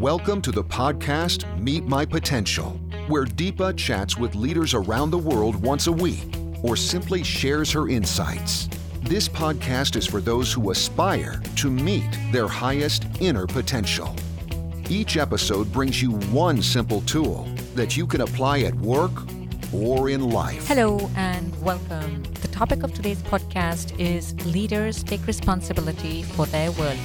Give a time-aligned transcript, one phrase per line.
[0.00, 5.56] Welcome to the podcast Meet My Potential, where Deepa chats with leaders around the world
[5.56, 8.68] once a week or simply shares her insights.
[9.04, 14.14] This podcast is for those who aspire to meet their highest inner potential.
[14.90, 19.12] Each episode brings you one simple tool that you can apply at work
[19.72, 20.68] or in life.
[20.68, 22.22] Hello and welcome.
[22.42, 26.98] The topic of today's podcast is Leaders Take Responsibility for Their World.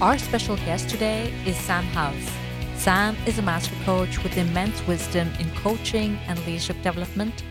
[0.00, 2.30] Our special guest today is Sam House.
[2.76, 7.42] Sam is a master coach with immense wisdom in coaching and leadership development.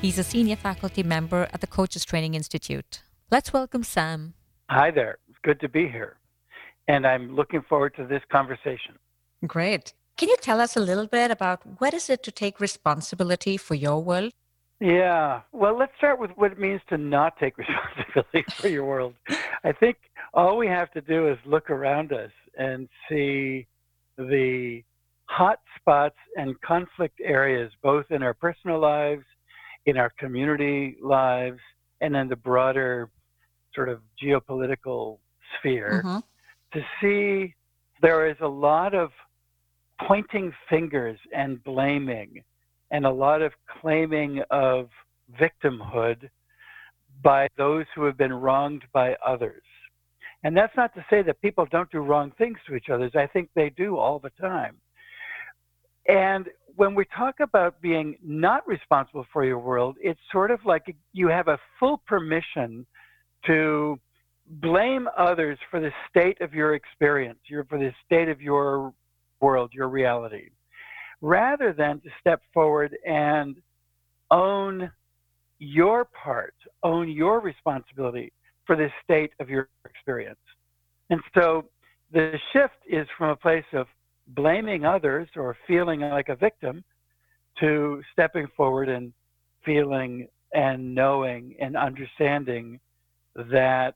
[0.00, 3.02] He's a senior faculty member at the Coaches Training Institute.
[3.30, 4.32] Let's welcome Sam.
[4.70, 5.18] Hi there.
[5.28, 6.16] It's good to be here.
[6.88, 8.94] And I'm looking forward to this conversation.
[9.46, 9.92] Great.
[10.16, 13.74] Can you tell us a little bit about what is it to take responsibility for
[13.74, 14.32] your world?
[14.80, 15.42] Yeah.
[15.52, 19.12] Well, let's start with what it means to not take responsibility for your world.
[19.62, 19.98] I think
[20.34, 23.66] all we have to do is look around us and see
[24.16, 24.82] the
[25.26, 29.24] hot spots and conflict areas, both in our personal lives,
[29.86, 31.60] in our community lives,
[32.00, 33.10] and in the broader
[33.74, 35.18] sort of geopolitical
[35.58, 36.18] sphere, mm-hmm.
[36.72, 37.54] to see
[38.02, 39.10] there is a lot of
[40.06, 42.42] pointing fingers and blaming
[42.90, 44.88] and a lot of claiming of
[45.38, 46.28] victimhood
[47.22, 49.62] by those who have been wronged by others.
[50.42, 53.10] And that's not to say that people don't do wrong things to each other.
[53.14, 54.76] I think they do all the time.
[56.08, 60.94] And when we talk about being not responsible for your world, it's sort of like
[61.12, 62.86] you have a full permission
[63.46, 63.98] to
[64.46, 68.92] blame others for the state of your experience, your, for the state of your
[69.40, 70.48] world, your reality,
[71.20, 73.56] rather than to step forward and
[74.30, 74.90] own
[75.58, 78.32] your part, own your responsibility
[78.66, 80.38] for the state of your experience.
[81.10, 81.66] And so
[82.12, 83.86] the shift is from a place of
[84.28, 86.84] blaming others or feeling like a victim
[87.58, 89.12] to stepping forward and
[89.64, 92.80] feeling and knowing and understanding
[93.34, 93.94] that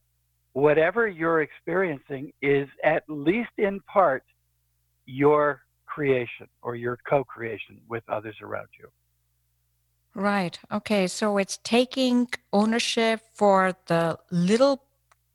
[0.53, 4.25] whatever you're experiencing is at least in part
[5.07, 8.89] your creation or your co creation with others around you.
[10.15, 10.59] Right.
[10.71, 11.07] Okay.
[11.07, 14.85] So it's taking ownership for the little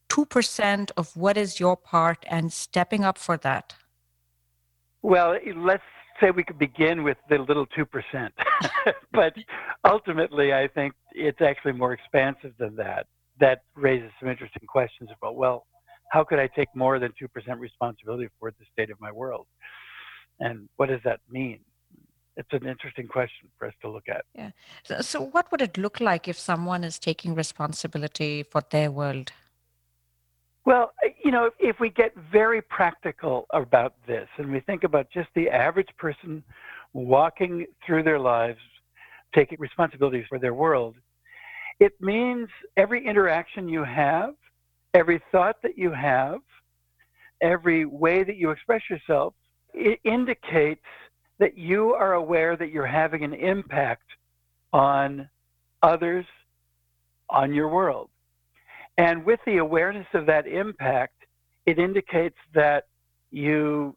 [0.09, 3.75] 2% of what is your part and stepping up for that.
[5.01, 5.83] Well, let's
[6.19, 8.29] say we could begin with the little 2%.
[9.11, 9.33] but
[9.85, 13.07] ultimately, I think it's actually more expansive than that.
[13.39, 15.65] That raises some interesting questions about, well,
[16.11, 19.47] how could I take more than 2% responsibility for the state of my world?
[20.39, 21.59] And what does that mean?
[22.39, 24.23] It's an interesting question for us to look at.
[24.33, 24.51] Yeah.
[24.83, 29.33] So, so, what would it look like if someone is taking responsibility for their world?
[30.65, 35.07] Well, uh, you know, if we get very practical about this and we think about
[35.13, 36.43] just the average person
[36.93, 38.59] walking through their lives,
[39.35, 40.95] taking responsibilities for their world,
[41.81, 42.47] it means
[42.77, 44.33] every interaction you have,
[44.93, 46.39] every thought that you have,
[47.41, 49.33] every way that you express yourself,
[49.73, 50.81] it indicates
[51.39, 54.03] that you are aware that you're having an impact
[54.71, 55.29] on
[55.81, 56.25] others,
[57.29, 58.09] on your world.
[58.97, 61.13] And with the awareness of that impact,
[61.65, 62.87] it indicates that
[63.31, 63.95] you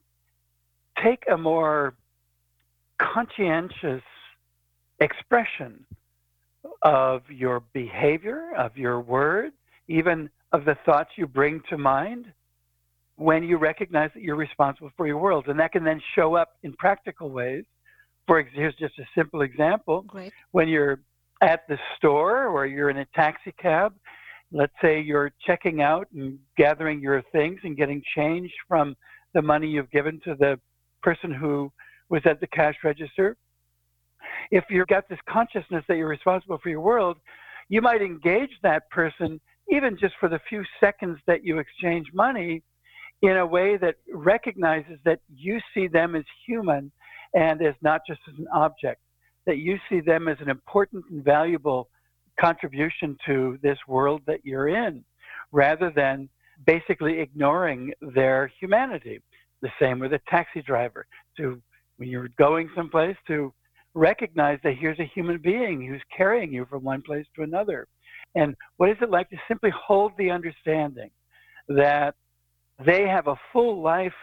[1.02, 1.94] take a more
[2.98, 4.02] conscientious
[5.00, 5.84] expression
[6.82, 9.52] of your behavior, of your word,
[9.88, 12.26] even of the thoughts you bring to mind
[13.22, 15.46] when you recognize that you're responsible for your world.
[15.48, 17.64] And that can then show up in practical ways.
[18.26, 20.02] For here's just a simple example.
[20.02, 20.32] Great.
[20.50, 21.00] When you're
[21.40, 23.94] at the store or you're in a taxi cab,
[24.52, 28.94] let's say you're checking out and gathering your things and getting change from
[29.34, 30.58] the money you've given to the
[31.02, 31.72] person who
[32.10, 33.36] was at the cash register.
[34.50, 37.18] If you've got this consciousness that you're responsible for your world,
[37.68, 39.40] you might engage that person
[39.70, 42.62] even just for the few seconds that you exchange money
[43.22, 46.90] in a way that recognizes that you see them as human
[47.34, 49.00] and as not just as an object,
[49.46, 51.88] that you see them as an important and valuable
[52.38, 55.04] contribution to this world that you're in,
[55.52, 56.28] rather than
[56.66, 59.20] basically ignoring their humanity.
[59.62, 61.06] The same with a taxi driver.
[61.36, 61.60] To
[61.96, 63.54] when you're going someplace to
[63.94, 67.86] recognize that here's a human being who's carrying you from one place to another.
[68.34, 71.10] And what is it like to simply hold the understanding
[71.68, 72.14] that
[72.84, 74.14] they have a full life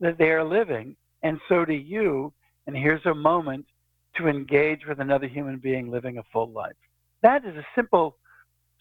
[0.00, 2.32] that they are living, and so do you.
[2.66, 3.66] And here's a moment
[4.16, 6.76] to engage with another human being living a full life.
[7.22, 8.16] That is a simple,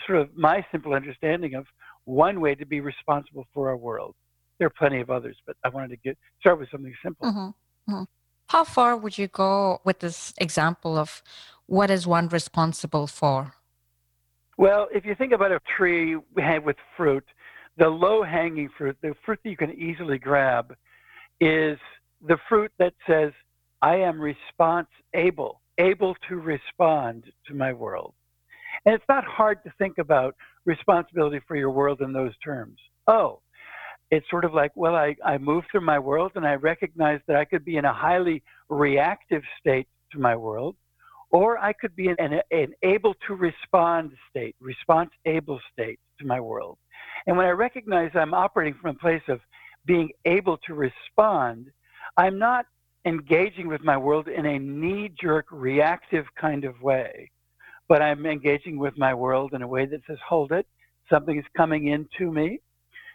[0.06, 1.66] sort of my simple understanding of
[2.06, 4.16] one way to be responsible for our world.
[4.60, 7.28] there are plenty of others, but I wanted to get start with something simple.
[7.28, 7.94] Mm-hmm.
[7.94, 8.04] Mm-hmm.
[8.48, 11.22] How far would you go with this example of
[11.68, 13.54] what is one responsible for?
[14.58, 17.26] Well, if you think about a tree with fruit,
[17.78, 20.76] the low hanging fruit, the fruit that you can easily grab,
[21.40, 21.78] is
[22.28, 23.32] the fruit that says,
[23.82, 28.14] I am response able, able to respond to my world.
[28.86, 30.36] And it's not hard to think about
[30.66, 32.78] responsibility for your world in those terms.
[33.08, 33.42] Oh,
[34.10, 37.36] it's sort of like, well, I, I move through my world and I recognize that
[37.36, 40.76] I could be in a highly reactive state to my world,
[41.30, 46.26] or I could be in an, an able to respond state, response able state to
[46.26, 46.78] my world.
[47.28, 49.40] And when I recognize I'm operating from a place of
[49.86, 51.68] being able to respond,
[52.18, 52.66] I'm not
[53.06, 57.30] engaging with my world in a knee jerk reactive kind of way,
[57.88, 60.66] but I'm engaging with my world in a way that says, hold it,
[61.10, 62.60] something is coming into me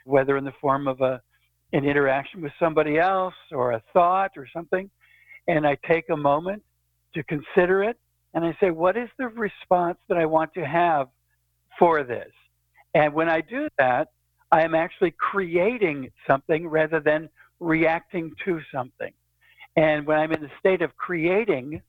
[0.05, 1.21] whether in the form of a
[1.75, 4.91] an interaction with somebody else or a thought or something,
[5.49, 6.63] and I take a moment
[7.15, 7.99] to consider it
[8.35, 11.09] and I say, what is the response that I want to have
[11.79, 12.31] for this?
[12.95, 14.09] And when I do that,
[14.51, 17.29] I am actually creating something rather than
[17.61, 19.13] reacting to something.
[19.77, 21.81] And when I'm in the state of creating,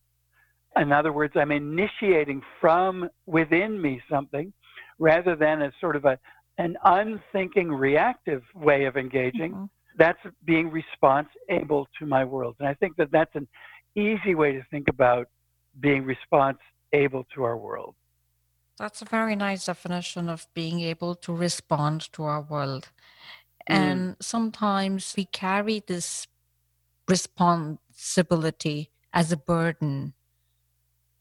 [0.78, 4.54] in other words, I'm initiating from within me something
[5.00, 6.18] rather than a sort of a,
[6.58, 9.66] an unthinking reactive way of engaging mm-hmm.
[9.98, 13.48] that's being response able to my world and i think that that's an
[13.96, 15.28] easy way to think about
[15.80, 16.58] being response
[16.94, 17.96] able to our world
[18.78, 22.90] that's a very nice definition of being able to respond to our world
[23.70, 23.75] mm.
[23.75, 26.28] and sometimes we carry this
[27.08, 30.14] responsibility as a burden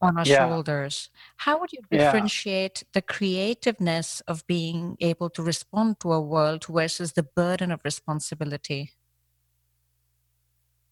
[0.03, 0.47] on our yeah.
[0.47, 1.09] shoulders.
[1.37, 2.89] How would you differentiate yeah.
[2.93, 8.91] the creativeness of being able to respond to a world versus the burden of responsibility?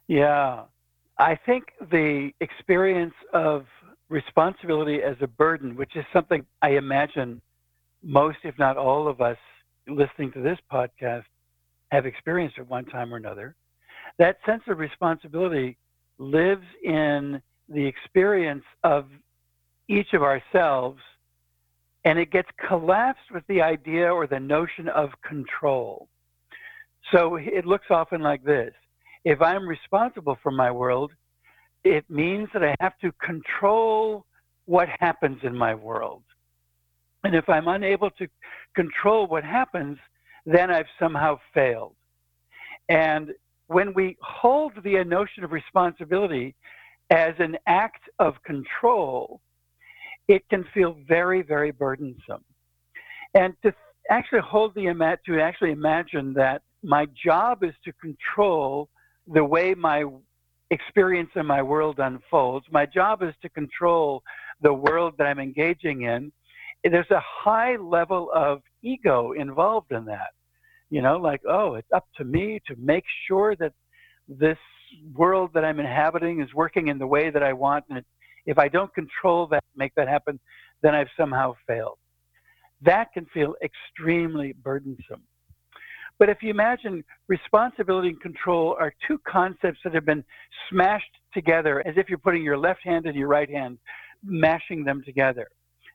[0.07, 0.63] Yeah,
[1.17, 3.65] I think the experience of
[4.11, 7.41] responsibility as a burden, which is something I imagine
[8.03, 9.37] most, if not all of us
[9.87, 11.23] listening to this podcast
[11.91, 13.55] have experienced at one time or another,
[14.19, 15.77] that sense of responsibility
[16.17, 19.05] lives in the experience of
[19.87, 20.99] each of ourselves
[22.03, 26.07] and it gets collapsed with the idea or the notion of control.
[27.11, 28.73] So it looks often like this
[29.23, 31.11] if I'm responsible for my world,
[31.83, 34.25] it means that I have to control
[34.65, 36.23] what happens in my world.
[37.23, 38.27] And if I'm unable to
[38.75, 39.97] control what happens,
[40.45, 41.95] then I've somehow failed.
[42.89, 43.31] And
[43.67, 46.55] when we hold the notion of responsibility
[47.09, 49.41] as an act of control,
[50.27, 52.43] it can feel very, very burdensome.
[53.33, 53.73] And to
[54.09, 58.89] actually hold the to actually imagine that my job is to control
[59.27, 60.05] the way my
[60.71, 62.65] experience in my world unfolds.
[62.71, 64.23] My job is to control
[64.61, 66.31] the world that I'm engaging in.
[66.83, 70.31] There's a high level of ego involved in that.
[70.89, 73.73] You know, like, oh, it's up to me to make sure that
[74.27, 74.57] this
[75.13, 77.85] world that I'm inhabiting is working in the way that I want.
[77.89, 78.03] And
[78.45, 80.39] if I don't control that, make that happen,
[80.81, 81.97] then I've somehow failed.
[82.81, 85.23] That can feel extremely burdensome.
[86.21, 90.23] But if you imagine responsibility and control are two concepts that have been
[90.69, 93.79] smashed together as if you're putting your left hand and your right hand,
[94.23, 95.47] mashing them together.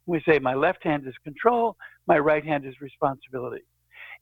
[0.04, 1.76] We say, my left hand is control,
[2.08, 3.62] my right hand is responsibility.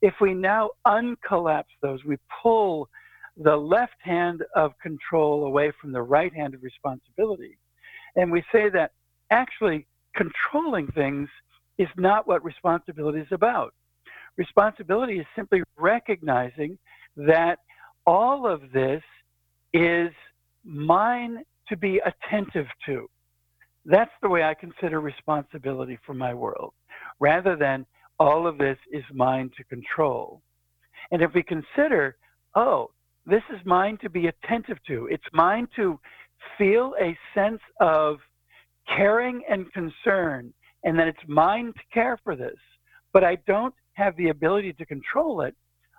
[0.03, 2.87] If we now uncollapse those, we pull
[3.37, 7.57] the left hand of control away from the right hand of responsibility.
[8.15, 8.91] And we say that
[9.31, 11.29] actually controlling things
[11.79, 13.73] is not what responsibility is about.
[14.37, 16.77] Responsibility is simply recognizing
[17.15, 17.59] that
[18.05, 19.01] all of this
[19.73, 20.11] is
[20.63, 23.09] mine to be attentive to.
[23.85, 26.73] That's the way I consider responsibility for my world,
[27.19, 27.85] rather than
[28.19, 30.41] all of this is mine to control.
[31.11, 32.17] And if we consider,
[32.55, 32.91] oh,
[33.25, 35.07] this is mine to be attentive to.
[35.11, 35.99] It's mine to
[36.57, 38.17] feel a sense of
[38.95, 42.57] caring and concern, and that it's mine to care for this.
[43.13, 45.55] But I don't have the ability to control it.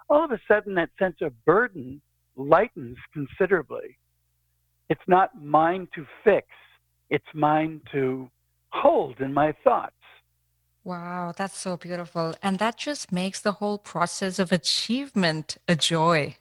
[0.09, 2.01] All of a sudden, that sense of burden
[2.37, 3.99] lightens considerably.
[4.89, 6.47] It's not mine to fix,
[7.11, 8.31] it's mine to
[8.71, 9.93] hold in my thoughts.
[10.85, 12.37] Wow, that's so beautiful.
[12.43, 16.37] And that just makes the whole process of achievement a joy.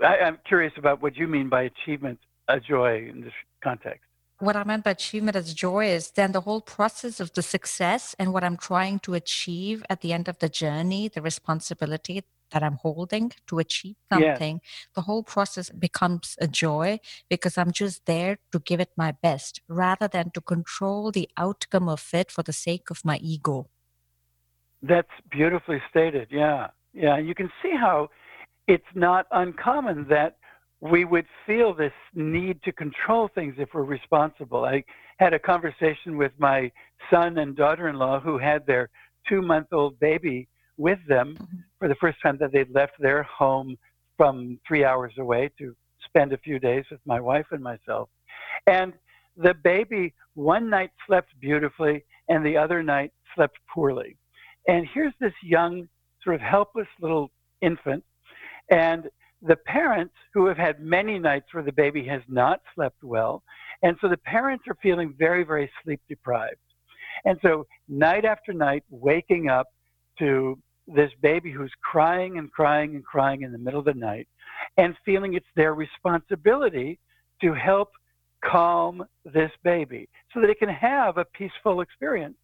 [0.00, 2.18] I, am curious about what you mean by achievement,
[2.48, 4.06] a joy in this context.
[4.44, 8.14] What I meant by achievement as joy is then the whole process of the success
[8.18, 12.62] and what I'm trying to achieve at the end of the journey, the responsibility that
[12.62, 14.86] I'm holding to achieve something, yes.
[14.94, 19.62] the whole process becomes a joy because I'm just there to give it my best
[19.66, 23.70] rather than to control the outcome of it for the sake of my ego.
[24.82, 26.28] That's beautifully stated.
[26.30, 26.66] Yeah.
[26.92, 27.16] Yeah.
[27.16, 28.10] You can see how
[28.68, 30.36] it's not uncommon that
[30.90, 34.66] we would feel this need to control things if we're responsible.
[34.66, 34.84] I
[35.18, 36.70] had a conversation with my
[37.10, 38.90] son and daughter in law who had their
[39.26, 41.56] two month old baby with them mm-hmm.
[41.78, 43.76] for the first time that they'd left their home
[44.18, 45.74] from three hours away to
[46.04, 48.10] spend a few days with my wife and myself.
[48.66, 48.92] And
[49.38, 54.18] the baby one night slept beautifully and the other night slept poorly.
[54.68, 55.88] And here's this young,
[56.22, 57.30] sort of helpless little
[57.62, 58.04] infant.
[58.70, 59.08] And
[59.46, 63.42] the parents who have had many nights where the baby has not slept well.
[63.82, 66.56] And so the parents are feeling very, very sleep deprived.
[67.24, 69.68] And so night after night, waking up
[70.18, 74.28] to this baby who's crying and crying and crying in the middle of the night
[74.76, 76.98] and feeling it's their responsibility
[77.40, 77.90] to help
[78.44, 82.36] calm this baby so that it can have a peaceful experience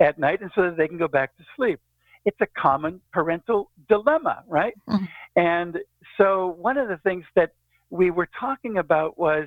[0.00, 1.80] at night and so that they can go back to sleep.
[2.24, 4.74] It's a common parental dilemma, right?
[4.90, 5.04] Mm-hmm.
[5.36, 5.78] And
[6.16, 7.52] so one of the things that
[7.90, 9.46] we were talking about was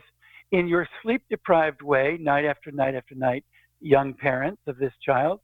[0.52, 3.44] in your sleep deprived way, night after night after night,
[3.82, 5.40] young parents of this child,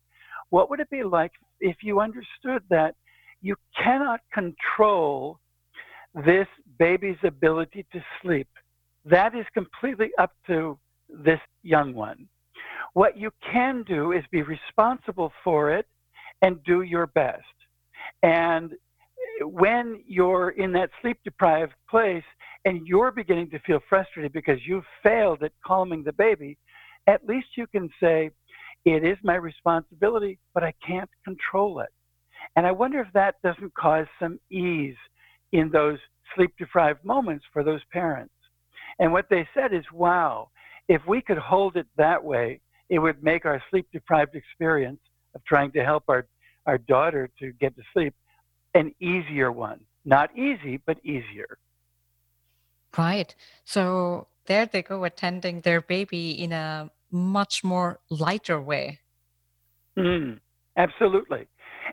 [0.49, 2.95] what would it be like if you understood that
[3.41, 5.39] you cannot control
[6.25, 6.47] this
[6.79, 8.47] baby's ability to sleep?
[9.05, 10.77] That is completely up to
[11.09, 12.27] this young one.
[12.93, 15.85] What you can do is be responsible for it
[16.41, 17.43] and do your best.
[18.23, 18.71] And
[19.41, 22.23] when you're in that sleep deprived place
[22.63, 26.57] and you're beginning to feel frustrated because you've failed at calming the baby,
[27.07, 28.31] at least you can say,
[28.85, 31.89] it is my responsibility, but I can't control it.
[32.55, 34.95] And I wonder if that doesn't cause some ease
[35.51, 35.97] in those
[36.35, 38.33] sleep deprived moments for those parents.
[38.99, 40.49] And what they said is, wow,
[40.87, 44.99] if we could hold it that way, it would make our sleep deprived experience
[45.33, 46.27] of trying to help our,
[46.67, 48.13] our daughter to get to sleep
[48.75, 49.79] an easier one.
[50.05, 51.57] Not easy, but easier.
[52.95, 53.33] Right.
[53.63, 58.99] So there they go attending their baby in a much more lighter way.
[59.97, 60.39] Mm,
[60.77, 61.47] absolutely.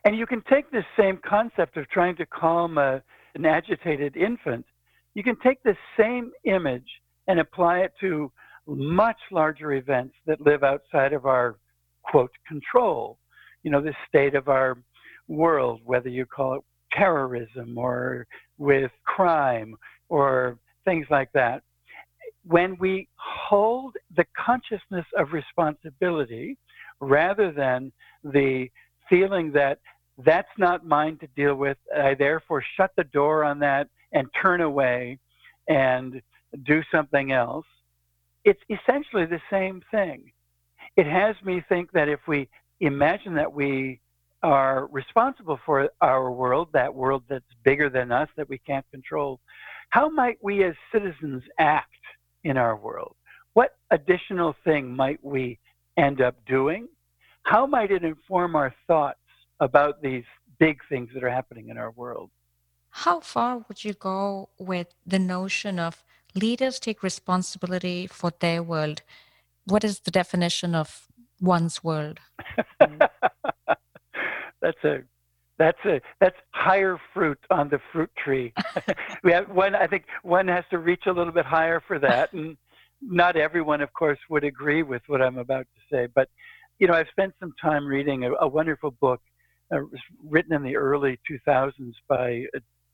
[0.04, 3.02] And you can take this same concept of trying to calm a,
[3.34, 4.66] an agitated infant,
[5.14, 6.88] you can take this same image
[7.28, 8.32] and apply it to
[8.66, 11.58] much larger events that live outside of our
[12.02, 13.18] quote control.
[13.62, 14.78] You know, the state of our
[15.28, 16.62] world, whether you call it
[16.96, 18.26] terrorism or
[18.58, 19.74] with crime
[20.08, 21.62] or things like that
[22.44, 26.58] when we hold the consciousness of responsibility
[27.00, 27.92] rather than
[28.24, 28.68] the
[29.08, 29.78] feeling that
[30.18, 34.60] that's not mine to deal with, I therefore shut the door on that and turn
[34.60, 35.18] away
[35.68, 36.20] and
[36.64, 37.66] do something else,
[38.44, 40.32] it's essentially the same thing.
[40.96, 42.48] It has me think that if we
[42.80, 44.00] imagine that we
[44.42, 49.40] are responsible for our world, that world that's bigger than us, that we can't control,
[49.90, 51.90] how might we as citizens act
[52.44, 53.14] in our world?
[53.54, 55.58] What additional thing might we
[55.96, 56.88] end up doing?
[57.44, 59.18] How might it inform our thoughts
[59.60, 60.24] about these
[60.58, 62.30] big things that are happening in our world?
[62.90, 66.02] How far would you go with the notion of
[66.34, 69.02] leaders take responsibility for their world?
[69.64, 71.08] What is the definition of
[71.40, 72.18] one's world?
[72.82, 73.08] Mm.
[74.62, 75.00] That's a
[75.58, 78.54] that's a that's higher fruit on the fruit tree.
[79.24, 79.74] we have one.
[79.74, 82.56] I think one has to reach a little bit higher for that, and
[83.02, 86.08] not everyone, of course, would agree with what I'm about to say.
[86.14, 86.28] But
[86.78, 89.20] you know, I've spent some time reading a, a wonderful book
[89.72, 89.80] uh,
[90.24, 92.44] written in the early 2000s by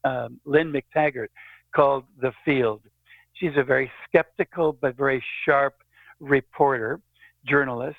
[0.05, 1.29] uh, um, Lynne McTaggart
[1.75, 2.83] called The Field.
[3.35, 5.75] She's a very skeptical but very sharp
[6.21, 7.01] reporter,
[7.47, 7.97] journalist,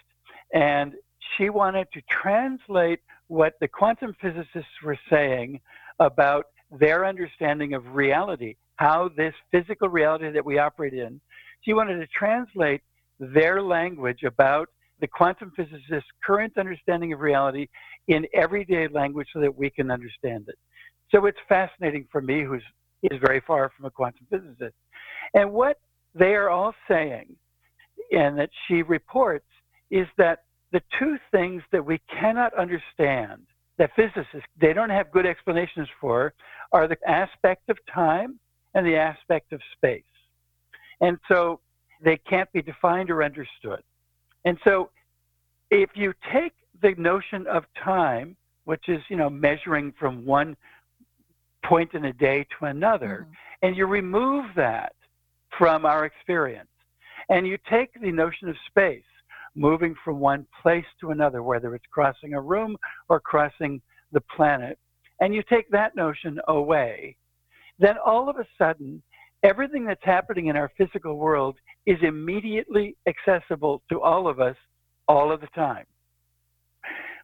[0.54, 0.94] and
[1.38, 5.62] she wanted to translate what the quantum physicists were saying
[6.00, 6.46] about
[6.80, 11.22] their understanding of reality, how this physical reality that we operate in,
[11.62, 12.82] she wanted to translate
[13.20, 14.68] their language about
[15.00, 17.68] the quantum physicists' current understanding of reality
[18.08, 20.56] in everyday language so that we can understand it.
[21.12, 22.64] So it's fascinating for me, who's
[23.22, 24.76] very far from a quantum physicist.
[25.34, 25.78] And what
[26.16, 27.36] they are all saying,
[28.12, 29.46] and that she reports,
[29.92, 30.40] is that
[30.72, 33.42] the two things that we cannot understand
[33.78, 36.34] that physicists they don't have good explanations for
[36.72, 38.40] are the aspect of time
[38.76, 40.04] and the aspect of space
[41.02, 41.60] and so
[42.02, 43.82] they can't be defined or understood
[44.46, 44.90] and so
[45.72, 48.36] if you take the notion of time
[48.66, 50.56] which is you know measuring from one
[51.64, 53.28] point in a day to another.
[53.30, 53.36] Mhm.
[53.62, 54.96] And you remove that
[55.50, 56.70] from our experience.
[57.30, 59.04] And you take the notion of space,
[59.56, 62.78] moving from one place to another, whether it's crossing a room
[63.10, 64.78] or crossing the planet,
[65.20, 67.16] and you take that notion away,
[67.78, 69.02] then all of a sudden,
[69.44, 74.56] everything that's happening in our physical world is immediately accessible to all of us
[75.08, 75.86] all of the time.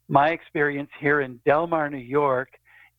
[0.07, 2.49] My experience here in Delmar, New York,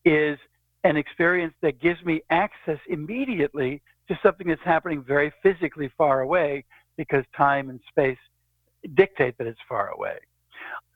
[0.05, 0.37] is
[0.83, 6.63] an experience that gives me access immediately to something that's happening very physically far away
[6.95, 8.17] because time and space
[8.95, 10.17] dictate that it's far away.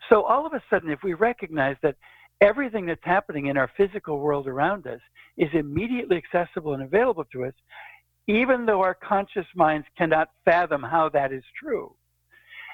[0.09, 1.95] So all of a sudden, if we recognize that
[2.41, 4.99] everything that's happening in our physical world around us
[5.37, 7.53] is immediately accessible and available to us,
[8.27, 11.95] even though our conscious minds cannot fathom how that is true,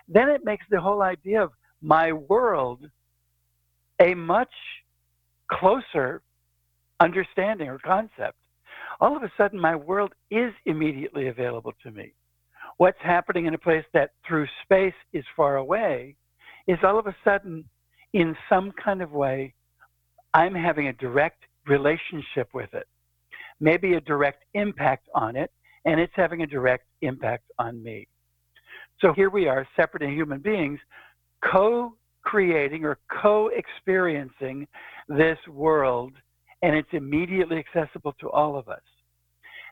[0.07, 2.85] then it makes the whole idea of my world
[3.99, 4.51] a much
[5.51, 6.21] closer
[6.99, 8.37] understanding or concept.
[8.99, 12.13] All of a sudden, my world is immediately available to me.
[12.77, 16.15] What's happening in a place that through space is far away
[16.67, 17.65] is all of a sudden,
[18.13, 19.53] in some kind of way,
[20.33, 22.87] I'm having a direct relationship with it,
[23.59, 25.51] maybe a direct impact on it,
[25.85, 28.07] and it's having a direct impact on me.
[29.01, 30.79] So here we are, separate and human beings,
[31.43, 31.93] co
[32.23, 34.67] creating or co experiencing
[35.07, 36.13] this world,
[36.61, 38.81] and it's immediately accessible to all of us.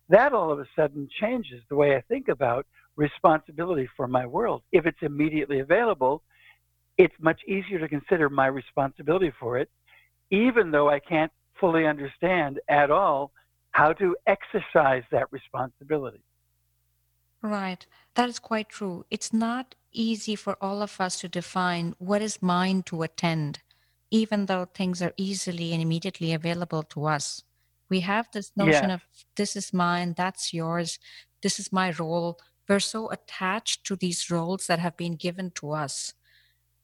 [0.10, 4.64] That all of a sudden changes the way I think about responsibility for my world.
[4.72, 6.24] If it's immediately available,
[6.98, 9.70] it's much easier to consider my responsibility for it,
[10.32, 13.32] even though I can't fully understand at all
[13.72, 16.24] how to exercise that responsibility.
[17.42, 17.86] Right.
[18.16, 19.06] That is quite true.
[19.12, 23.62] It's not easy for all of us to define what is mine to attend,
[24.10, 27.44] even though things are easily and immediately available to us.
[27.90, 30.98] We have this notion of this is mine, that's yours,
[31.44, 32.40] this is my role.
[32.68, 36.14] We're so attached to these roles that have been given to us.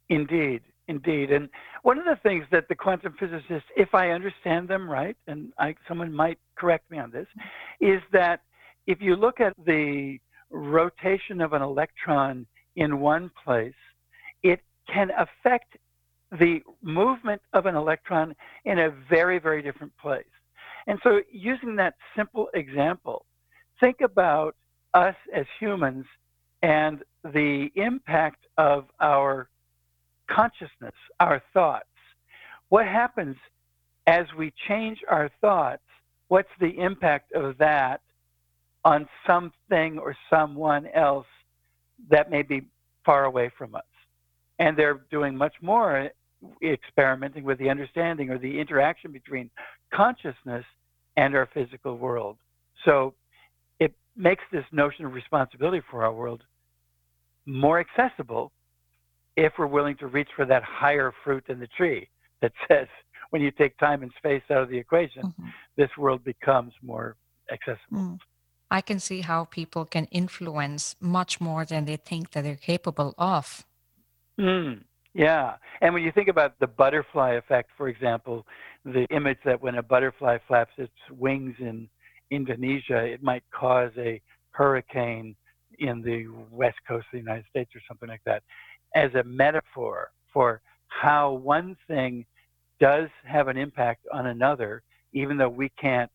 [0.09, 1.31] indeed, indeed.
[1.31, 1.49] And
[1.83, 5.75] one of the things that the quantum physicists, if I understand them right, and I,
[5.87, 7.27] someone might correct me on this,
[7.79, 8.41] is that
[8.87, 13.73] if you look at the rotation of an electron in one place,
[14.43, 14.59] it
[14.91, 15.77] can affect
[16.39, 20.25] the movement of an electron in a very, very different place.
[20.87, 23.25] And so, using that simple example,
[23.79, 24.55] think about
[24.93, 26.05] us as humans
[26.61, 29.49] and the impact of our
[30.27, 31.85] consciousness, our thoughts.
[32.69, 33.35] What happens
[34.07, 35.81] as we change our thoughts?
[36.27, 38.01] What's the impact of that
[38.85, 41.27] on something or someone else
[42.09, 42.63] that may be
[43.05, 43.83] far away from us?
[44.59, 46.09] And they're doing much more
[46.63, 49.49] experimenting with the understanding or the interaction between
[49.93, 50.65] consciousness
[51.17, 52.37] and our physical world.
[52.85, 53.13] So
[54.15, 56.43] makes this notion of responsibility for our world
[57.45, 58.51] more accessible
[59.35, 62.09] if we're willing to reach for that higher fruit in the tree
[62.41, 62.87] that says
[63.29, 65.53] when you take time and space out of the equation, Mhm.
[65.77, 67.15] this world becomes more
[67.51, 67.99] accessible.
[67.99, 68.19] Mm.
[68.69, 73.13] I can see how people can influence much more than they think that they're capable
[73.17, 73.65] of.
[74.39, 75.57] Mm, yeah.
[75.81, 78.45] And when you think about the butterfly effect, for example,
[78.85, 81.89] the image that when a butterfly flaps its wings in
[82.31, 85.35] Indonesia, it might cause a hurricane
[85.79, 88.43] in the west coast of the United States or something like that,
[88.95, 92.25] as a metaphor for how one thing
[92.79, 94.81] does have an impact on another,
[95.13, 96.11] even though we can't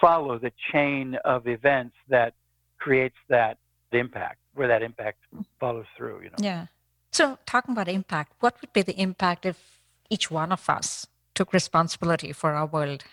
[0.00, 2.34] follow the chain of events that
[2.78, 3.58] creates that
[3.92, 5.18] impact, where that impact
[5.60, 6.36] follows through, you know.
[6.38, 6.66] Yeah.
[7.12, 9.58] So, talking about impact, what would be the impact if
[10.08, 13.04] each one of us took responsibility for our world?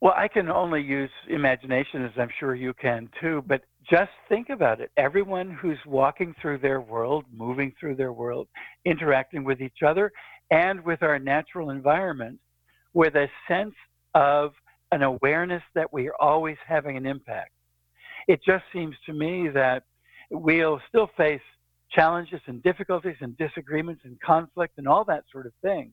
[0.00, 4.50] Well, I can only use imagination, as I'm sure you can too, but just think
[4.50, 4.90] about it.
[4.96, 8.46] Everyone who's walking through their world, moving through their world,
[8.84, 10.12] interacting with each other
[10.50, 12.38] and with our natural environment
[12.92, 13.74] with a sense
[14.14, 14.52] of
[14.92, 17.50] an awareness that we are always having an impact.
[18.28, 19.84] It just seems to me that
[20.30, 21.40] we'll still face
[21.90, 25.92] challenges and difficulties and disagreements and conflict and all that sort of thing.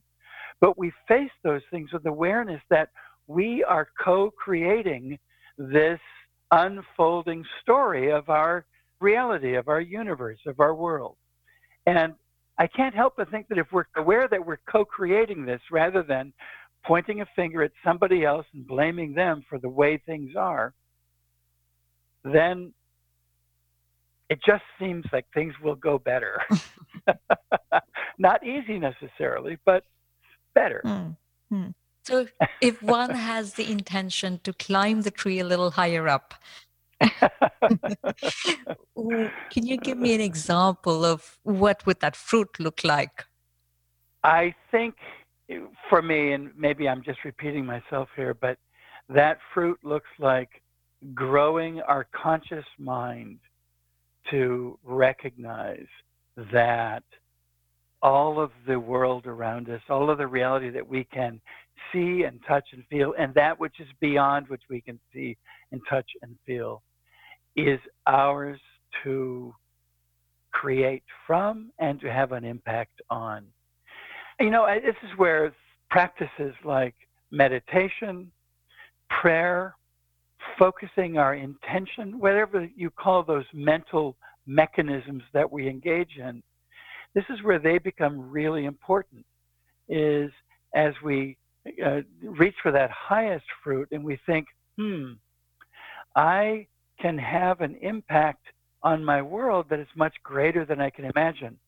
[0.60, 2.90] But we face those things with awareness that
[3.26, 5.18] we are co creating
[5.58, 6.00] this
[6.50, 8.66] unfolding story of our
[9.00, 11.16] reality, of our universe, of our world.
[11.86, 12.14] And
[12.58, 16.02] I can't help but think that if we're aware that we're co creating this rather
[16.02, 16.32] than
[16.84, 20.74] pointing a finger at somebody else and blaming them for the way things are,
[22.24, 22.72] then
[24.28, 26.40] it just seems like things will go better.
[28.18, 29.84] Not easy necessarily, but
[30.54, 30.80] better.
[30.84, 31.70] Hmm.
[32.04, 32.26] So
[32.60, 36.34] if one has the intention to climb the tree a little higher up,
[37.00, 37.30] can
[39.54, 43.24] you give me an example of what would that fruit look like?
[44.22, 44.96] I think
[45.88, 48.58] for me, and maybe I'm just repeating myself here, but
[49.08, 50.62] that fruit looks like
[51.14, 53.38] growing our conscious mind
[54.30, 55.86] to recognize
[56.52, 57.02] that
[58.02, 61.40] all of the world around us, all of the reality that we can
[61.92, 65.36] see and touch and feel, and that which is beyond which we can see
[65.72, 66.82] and touch and feel,
[67.56, 68.60] is ours
[69.02, 69.54] to
[70.52, 73.44] create from and to have an impact on.
[74.40, 75.52] You know, this is where
[75.90, 76.94] practices like
[77.30, 78.30] meditation,
[79.20, 79.76] prayer,
[80.58, 86.42] focusing our intention, whatever you call those mental mechanisms that we engage in,
[87.14, 89.24] this is where they become really important.
[89.88, 90.30] Is
[90.74, 91.36] as we
[91.84, 94.46] uh, reach for that highest fruit and we think,
[94.78, 95.12] hmm,
[96.16, 96.66] I
[97.00, 98.44] can have an impact
[98.82, 101.58] on my world that is much greater than I can imagine.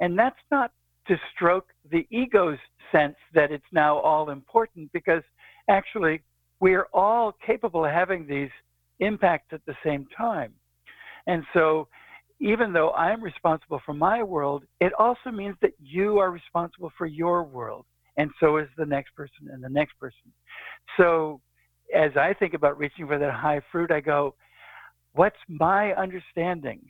[0.00, 0.72] And that's not
[1.08, 2.58] to stroke the ego's
[2.90, 5.22] sense that it's now all important because
[5.68, 6.22] actually
[6.60, 8.50] we're all capable of having these
[9.00, 10.52] impacts at the same time.
[11.26, 11.88] And so
[12.40, 17.06] even though I'm responsible for my world, it also means that you are responsible for
[17.06, 17.86] your world.
[18.16, 20.32] And so is the next person and the next person.
[20.96, 21.40] So
[21.94, 24.34] as I think about reaching for that high fruit, I go,
[25.12, 26.80] what's my understanding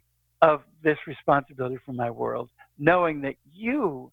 [0.42, 4.12] of this responsibility for my world, knowing that you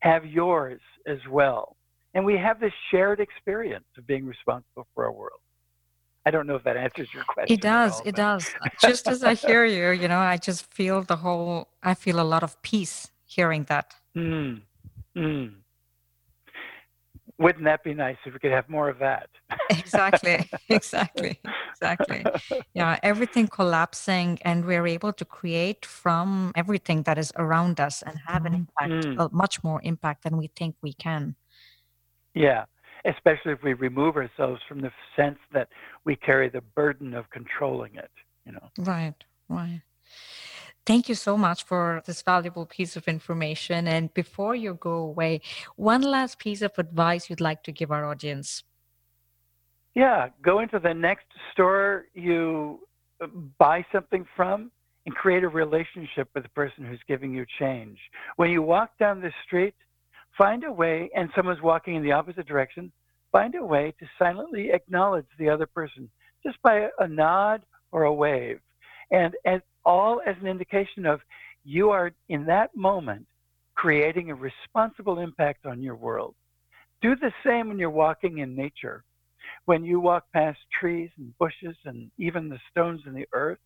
[0.00, 1.76] have yours as well.
[2.14, 5.40] And we have this shared experience of being responsible for our world.
[6.26, 7.54] I don't know if that answers your question.
[7.54, 8.00] It does.
[8.00, 8.54] All, it does.
[8.78, 12.28] just as I hear you, you know, I just feel the whole, I feel a
[12.34, 13.94] lot of peace hearing that.
[14.16, 14.62] Mm.
[15.16, 15.59] Mm
[17.40, 19.28] wouldn't that be nice if we could have more of that?
[19.70, 22.24] exactly, exactly, exactly.
[22.74, 28.18] Yeah, everything collapsing, and we're able to create from everything that is around us and
[28.26, 29.16] have an impact, mm.
[29.18, 31.34] a much more impact than we think we can.
[32.34, 32.66] Yeah,
[33.06, 35.68] especially if we remove ourselves from the sense that
[36.04, 38.10] we carry the burden of controlling it.
[38.44, 38.68] You know.
[38.78, 39.14] Right.
[39.48, 39.80] Right.
[40.90, 43.86] Thank you so much for this valuable piece of information.
[43.86, 45.40] And before you go away,
[45.76, 48.64] one last piece of advice you'd like to give our audience.
[49.94, 52.80] Yeah, go into the next store you
[53.22, 54.72] uh, buy something from
[55.06, 57.96] and create a relationship with the person who's giving you change.
[58.34, 59.76] When you walk down the street,
[60.36, 62.90] find a way, and someone's walking in the opposite direction,
[63.30, 66.10] find a way to silently acknowledge the other person
[66.44, 68.58] just by a nod or a wave.
[69.12, 71.20] And, and all as an indication of
[71.64, 73.26] you are in that moment
[73.74, 76.34] creating a responsible impact on your world.
[77.00, 79.04] Do the same when you're walking in nature.
[79.64, 83.58] When you walk past trees and bushes and even the stones in the earth,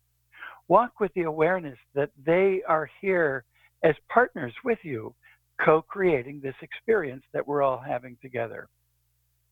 [0.67, 3.43] walk with the awareness that they are here
[3.83, 5.13] as partners with you,
[5.63, 8.67] co creating this experience that we're all having together.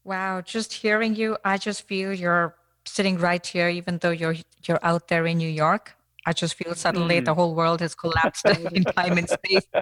[0.04, 4.80] Wow, just hearing you, I just feel you're sitting right here, even though you're you're
[4.84, 5.96] out there in New York.
[6.26, 7.26] I just feel suddenly mm.
[7.26, 9.66] the whole world has collapsed in time and space.